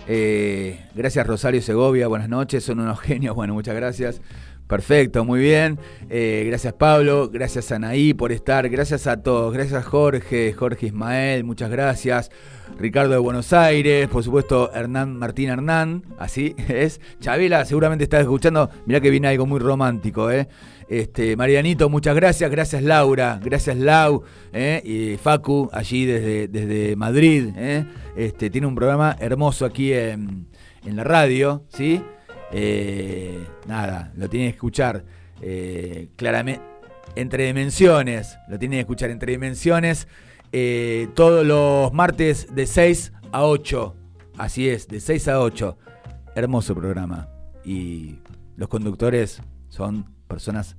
[0.07, 3.35] Eh, gracias Rosario Segovia, buenas noches, son unos genios.
[3.35, 4.21] Bueno, muchas gracias.
[4.67, 5.79] Perfecto, muy bien.
[6.09, 11.69] Eh, gracias Pablo, gracias Anaí por estar, gracias a todos, gracias Jorge, Jorge Ismael, muchas
[11.69, 12.31] gracias.
[12.79, 17.01] Ricardo de Buenos Aires, por supuesto Hernán Martín Hernán, así es.
[17.19, 20.47] Chabela, seguramente estás escuchando, mirá que viene algo muy romántico, ¿eh?
[20.91, 24.81] Este, Marianito, muchas gracias, gracias Laura, gracias Lau, ¿eh?
[24.83, 27.85] y Facu, allí desde, desde Madrid, ¿eh?
[28.17, 30.49] este, tiene un programa hermoso aquí en,
[30.83, 32.03] en la radio, ¿sí?
[32.51, 35.05] Eh, nada, lo tienen que escuchar
[36.17, 36.61] claramente,
[37.15, 40.09] entre dimensiones, lo tienen que escuchar entre dimensiones,
[41.13, 43.95] todos los martes de 6 a 8,
[44.37, 45.77] así es, de 6 a 8,
[46.35, 47.29] hermoso programa,
[47.63, 48.17] y
[48.57, 50.75] los conductores son personas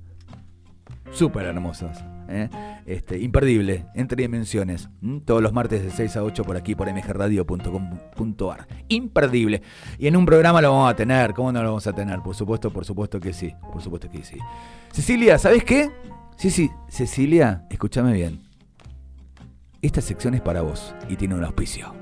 [1.13, 2.03] súper hermosas.
[2.27, 2.49] ¿eh?
[2.85, 4.89] Este, imperdible, entre dimensiones.
[5.25, 8.67] Todos los martes de 6 a 8 por aquí, por mgradio.com.ar.
[8.89, 9.61] Imperdible.
[9.97, 11.33] Y en un programa lo vamos a tener.
[11.33, 12.19] ¿Cómo no lo vamos a tener?
[12.21, 13.53] Por supuesto, por supuesto que sí.
[13.71, 14.37] Por supuesto que sí.
[14.91, 15.91] Cecilia, ¿sabes qué?
[16.35, 18.41] Sí, sí, Cecilia, escúchame bien.
[19.81, 21.93] Esta sección es para vos y tiene un auspicio.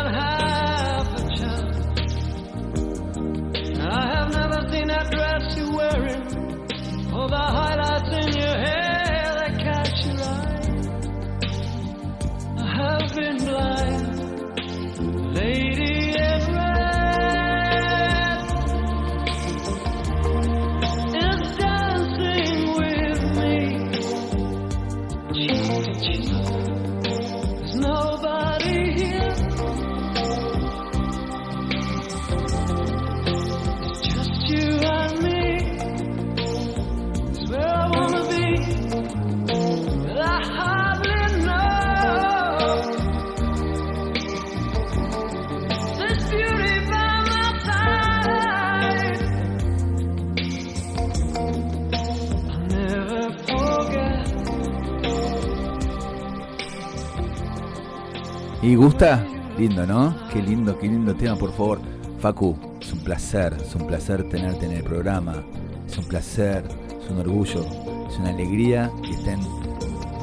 [58.71, 59.27] ¿Y gusta?
[59.57, 60.15] Lindo, ¿no?
[60.31, 61.81] Qué lindo, qué lindo tema, por favor.
[62.21, 65.43] Facu, es un placer, es un placer tenerte en el programa.
[65.85, 66.63] Es un placer,
[67.03, 67.65] es un orgullo,
[68.09, 69.41] es una alegría que estén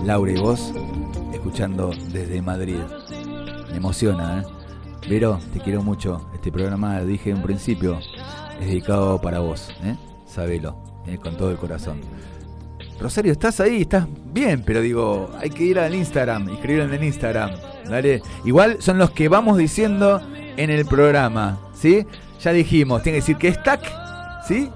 [0.02, 0.72] Laura y vos
[1.34, 2.80] escuchando desde Madrid.
[3.70, 4.44] Me emociona, ¿eh?
[5.10, 6.30] Vero, te quiero mucho.
[6.32, 9.94] Este programa, dije en principio, es dedicado para vos, ¿eh?
[10.24, 10.74] Sabelo,
[11.06, 11.18] ¿eh?
[11.18, 12.00] con todo el corazón.
[13.00, 17.04] Rosario, estás ahí, estás bien, pero digo, hay que ir al Instagram, escribir en el
[17.04, 17.50] Instagram,
[17.88, 18.22] ¿dale?
[18.44, 20.20] Igual son los que vamos diciendo
[20.56, 22.06] en el programa, ¿sí?
[22.40, 23.82] Ya dijimos, tiene que decir que es TAC,
[24.46, 24.70] ¿sí?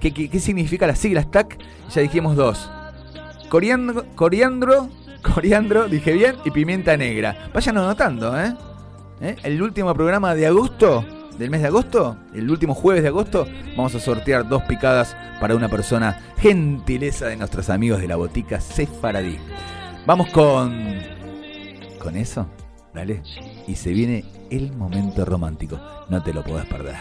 [0.00, 1.58] ¿Qué, qué, qué significa las siglas TAC?
[1.94, 2.70] Ya dijimos dos.
[3.48, 4.88] Coriandro, coriandro,
[5.22, 7.48] coriandro, dije bien, y pimienta negra.
[7.54, 8.54] Vayan anotando, ¿eh?
[9.20, 9.36] ¿Eh?
[9.42, 11.04] El último programa de agosto,
[11.38, 15.54] del mes de agosto, el último jueves de agosto, vamos a sortear dos picadas para
[15.54, 19.38] una persona gentileza de nuestros amigos de la botica Sefaradí.
[20.04, 20.96] Vamos con.
[22.00, 22.48] con eso,
[22.92, 23.22] dale.
[23.68, 25.80] Y se viene el momento romántico.
[26.08, 26.96] No te lo podés perder.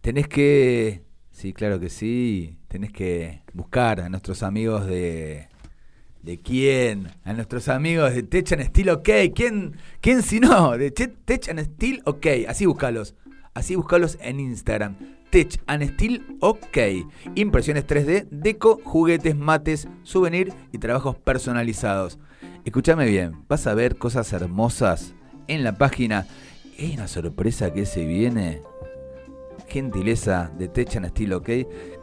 [0.00, 5.48] Tenés que, sí, claro que sí, tenés que buscar a nuestros amigos de...
[6.22, 7.08] ¿De quién?
[7.24, 9.08] A nuestros amigos de Tech and Steel OK.
[9.34, 10.76] ¿Quién, quién si no?
[10.76, 12.26] De Che- Tech and Steel OK.
[12.48, 13.14] Así búscalos.
[13.54, 14.96] Así búscalos en Instagram.
[15.30, 16.78] Tech and Steel OK.
[17.36, 22.18] Impresiones 3D, deco, juguetes, mates, souvenir y trabajos personalizados.
[22.64, 25.15] Escúchame bien, vas a ver cosas hermosas
[25.48, 26.26] en la página.
[26.78, 28.60] Hay una sorpresa que se viene
[29.68, 31.50] gentileza de Tech and Steel, ¿ok?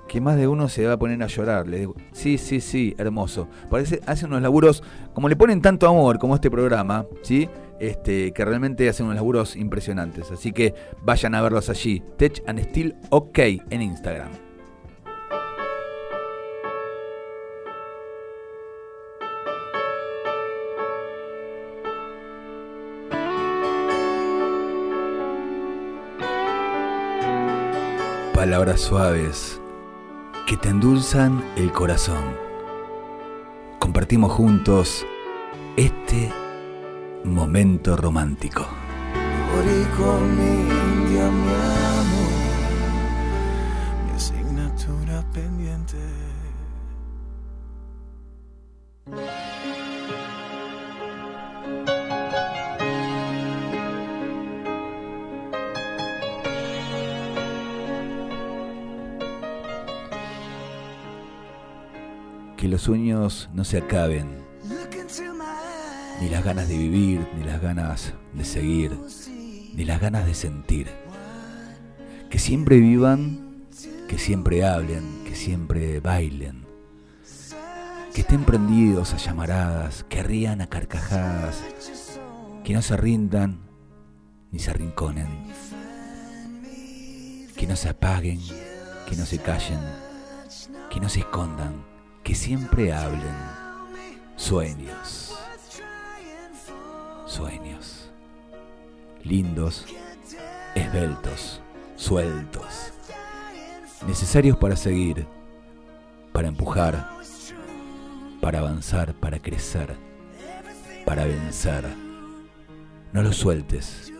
[0.07, 1.67] Que más de uno se va a poner a llorar.
[1.67, 3.47] Le digo, sí, sí, sí, hermoso.
[3.69, 4.83] Parece, hace unos laburos,
[5.13, 7.49] como le ponen tanto amor como este programa, ¿sí?
[7.79, 10.31] Este, que realmente hacen unos laburos impresionantes.
[10.31, 12.03] Así que vayan a verlos allí.
[12.17, 13.39] Tech and Steel, OK,
[13.69, 14.42] en Instagram.
[28.43, 29.61] Palabras suaves
[30.45, 32.35] que te endulzan el corazón.
[33.79, 35.05] Compartimos juntos
[35.77, 36.29] este
[37.23, 38.67] momento romántico.
[62.83, 64.27] Sueños no se acaben,
[66.19, 68.99] ni las ganas de vivir, ni las ganas de seguir,
[69.73, 70.89] ni las ganas de sentir.
[72.29, 73.67] Que siempre vivan,
[74.09, 76.65] que siempre hablen, que siempre bailen.
[78.13, 81.63] Que estén prendidos a llamaradas, que rían a carcajadas,
[82.65, 83.61] que no se rindan
[84.51, 85.29] ni se arrinconen.
[87.55, 88.41] Que no se apaguen,
[89.07, 89.79] que no se callen,
[90.89, 91.92] que no se escondan,
[92.23, 93.35] que siempre hablen.
[94.35, 95.37] Sueños.
[97.25, 98.09] sueños.
[99.23, 99.85] Lindos,
[100.75, 101.61] esbeltos,
[101.95, 102.93] sueltos.
[104.07, 105.25] Necesarios para seguir,
[106.31, 107.09] para empujar,
[108.41, 109.95] para avanzar, para crecer,
[111.05, 111.85] para vencer.
[113.13, 114.11] No los sueltes,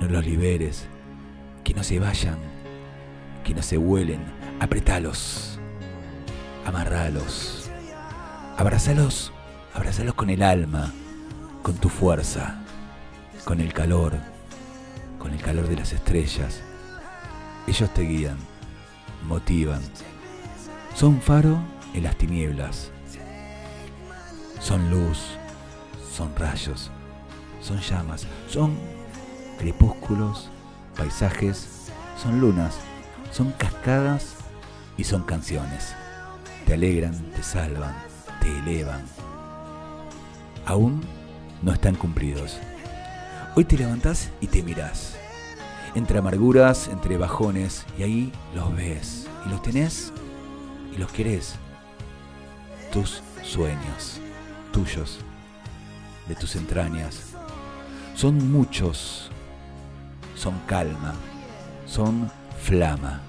[0.00, 0.86] no los liberes,
[1.64, 2.38] que no se vayan,
[3.44, 4.20] que no se vuelen,
[4.60, 5.49] apretalos,
[6.70, 7.68] amarralos,
[8.56, 9.32] abrazalos,
[9.74, 10.92] abrazalos con el alma,
[11.64, 12.60] con tu fuerza,
[13.44, 14.12] con el calor,
[15.18, 16.62] con el calor de las estrellas.
[17.66, 18.36] Ellos te guían,
[19.26, 19.82] motivan,
[20.94, 21.58] son faro
[21.92, 22.92] en las tinieblas,
[24.60, 25.18] son luz,
[26.16, 26.92] son rayos,
[27.60, 28.78] son llamas, son
[29.58, 30.50] crepúsculos,
[30.96, 32.76] paisajes, son lunas,
[33.32, 34.36] son cascadas
[34.96, 35.96] y son canciones.
[36.70, 37.96] Te alegran, te salvan,
[38.40, 39.02] te elevan.
[40.64, 41.02] Aún
[41.62, 42.60] no están cumplidos.
[43.56, 45.16] Hoy te levantás y te mirás.
[45.96, 49.26] Entre amarguras, entre bajones, y ahí los ves.
[49.44, 50.12] Y los tenés
[50.94, 51.56] y los querés.
[52.92, 54.20] Tus sueños,
[54.72, 55.18] tuyos,
[56.28, 57.34] de tus entrañas.
[58.14, 59.28] Son muchos.
[60.36, 61.14] Son calma.
[61.84, 62.30] Son
[62.62, 63.22] flama.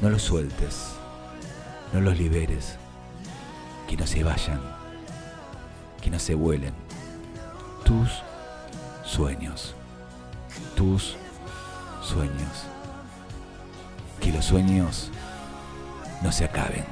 [0.00, 0.89] No los sueltes.
[1.92, 2.76] No los liberes.
[3.88, 4.60] Que no se vayan.
[6.00, 6.74] Que no se vuelen.
[7.84, 8.08] Tus
[9.04, 9.74] sueños.
[10.76, 11.16] Tus
[12.02, 12.66] sueños.
[14.20, 15.10] Que los sueños
[16.22, 16.84] no se acaben.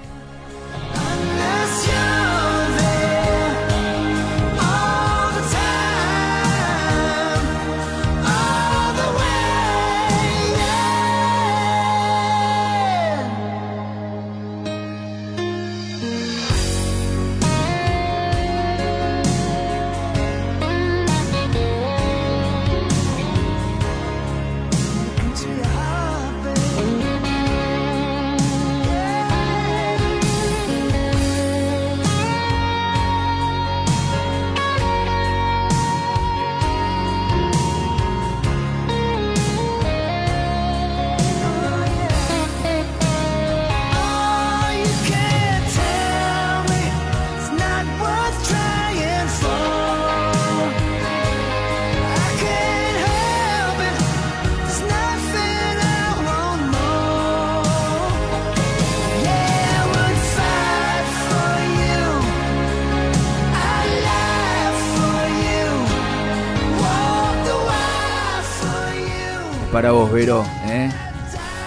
[70.19, 70.91] Vero, ¿eh?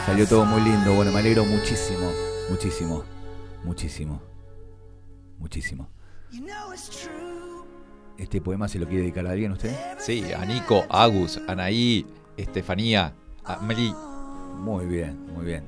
[0.06, 0.93] Salió todo muy lindo.
[0.93, 2.12] Bueno, me alegro muchísimo,
[2.49, 3.02] muchísimo,
[3.64, 4.22] muchísimo,
[5.39, 5.88] muchísimo.
[8.18, 9.74] ¿Este poema se lo quiere dedicar a alguien usted?
[9.99, 13.14] Sí, a Nico, Agus, Anaí, Estefanía,
[13.45, 13.95] a Meli.
[14.58, 15.64] Muy bien, muy bien.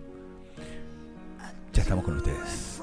[1.72, 2.82] Ya estamos con ustedes.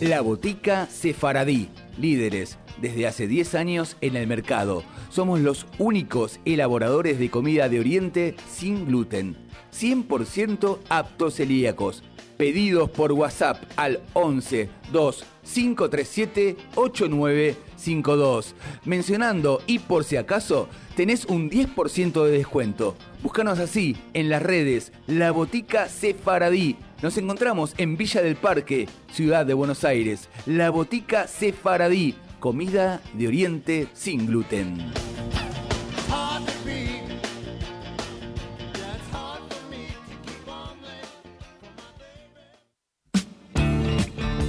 [0.00, 4.82] La Botica Sefaradí, líderes desde hace 10 años en el mercado.
[5.08, 9.36] Somos los únicos elaboradores de comida de Oriente sin gluten,
[9.72, 12.02] 100% aptos celíacos.
[12.36, 18.54] Pedidos por WhatsApp al 11 2 537 8952.
[18.84, 22.96] Mencionando y por si acaso, tenés un 10% de descuento.
[23.22, 26.76] Búscanos así en las redes La Botica Sefaradí.
[27.02, 30.28] Nos encontramos en Villa del Parque, Ciudad de Buenos Aires.
[30.46, 34.76] La Botica Sefaradí, comida de Oriente sin gluten.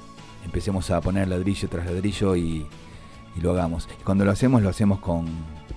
[0.45, 2.65] empecemos a poner ladrillo tras ladrillo y,
[3.41, 3.87] lo hagamos.
[3.99, 5.27] Y cuando lo hacemos, lo hacemos con,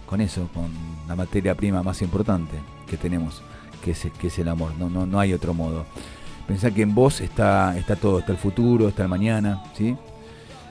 [0.07, 0.71] con eso, con
[1.07, 2.55] la materia prima más importante
[2.89, 3.43] que tenemos,
[3.85, 4.73] que es, que es el amor.
[4.79, 5.85] No, no, no hay otro modo.
[6.49, 9.95] Pensá que en vos está, está todo, está el futuro, está el mañana, ¿sí?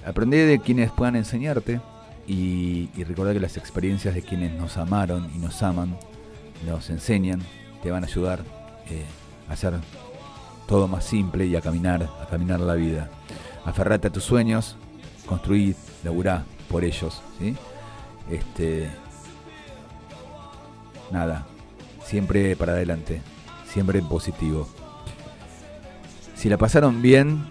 [0.04, 1.80] Aprendé de quienes puedan enseñarte
[2.28, 5.96] y, y recordar que las experiencias de quienes nos amaron y nos aman,
[6.66, 7.40] nos enseñan,
[7.82, 8.40] te van a ayudar
[8.90, 9.06] eh,
[9.48, 9.74] a hacer
[10.68, 13.10] todo más simple y a caminar, a caminar la vida.
[13.66, 14.78] Aferrate a tus sueños,
[15.26, 17.56] construí, laburá por ellos, ¿sí?
[18.30, 18.90] Este,
[21.12, 21.46] nada,
[22.04, 23.22] siempre para adelante,
[23.68, 24.68] siempre en positivo.
[26.36, 27.48] Si la pasaron bien,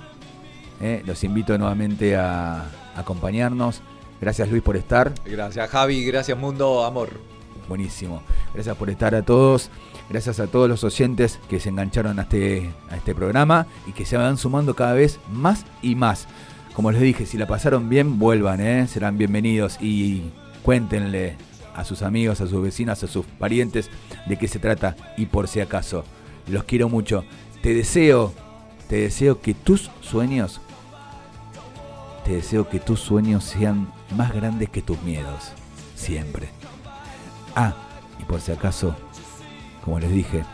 [0.81, 2.67] eh, los invito nuevamente a, a
[2.97, 3.83] acompañarnos.
[4.21, 5.13] Gracias Luis por estar.
[5.25, 7.11] Gracias Javi, gracias Mundo Amor.
[7.69, 8.23] Buenísimo.
[8.55, 9.71] Gracias por estar a todos.
[10.11, 14.07] Gracias a todos los oyentes que se engancharon a este, a este programa y que
[14.07, 16.27] se van sumando cada vez más y más.
[16.73, 18.87] Como les dije, si la pasaron bien, vuelvan, ¿eh?
[18.87, 20.31] serán bienvenidos y
[20.63, 21.37] cuéntenle
[21.75, 23.91] a sus amigos, a sus vecinos, a sus parientes
[24.27, 26.05] de qué se trata y por si acaso.
[26.47, 27.25] Los quiero mucho.
[27.63, 28.33] Te deseo,
[28.89, 30.61] te deseo que tus sueños,
[32.25, 35.53] te deseo que tus sueños sean más grandes que tus miedos.
[35.97, 36.49] Siempre.
[37.55, 37.75] Ah,
[38.19, 38.97] y por si acaso,
[39.89, 40.45] como les dije,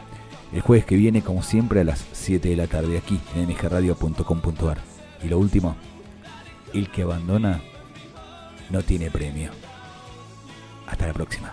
[0.53, 4.79] el jueves que viene, como siempre, a las 7 de la tarde, aquí en mgradio.com.ar.
[5.25, 5.75] Y lo último,
[6.73, 7.61] el que abandona
[8.71, 9.51] no tiene premio.
[10.87, 11.53] Hasta la próxima.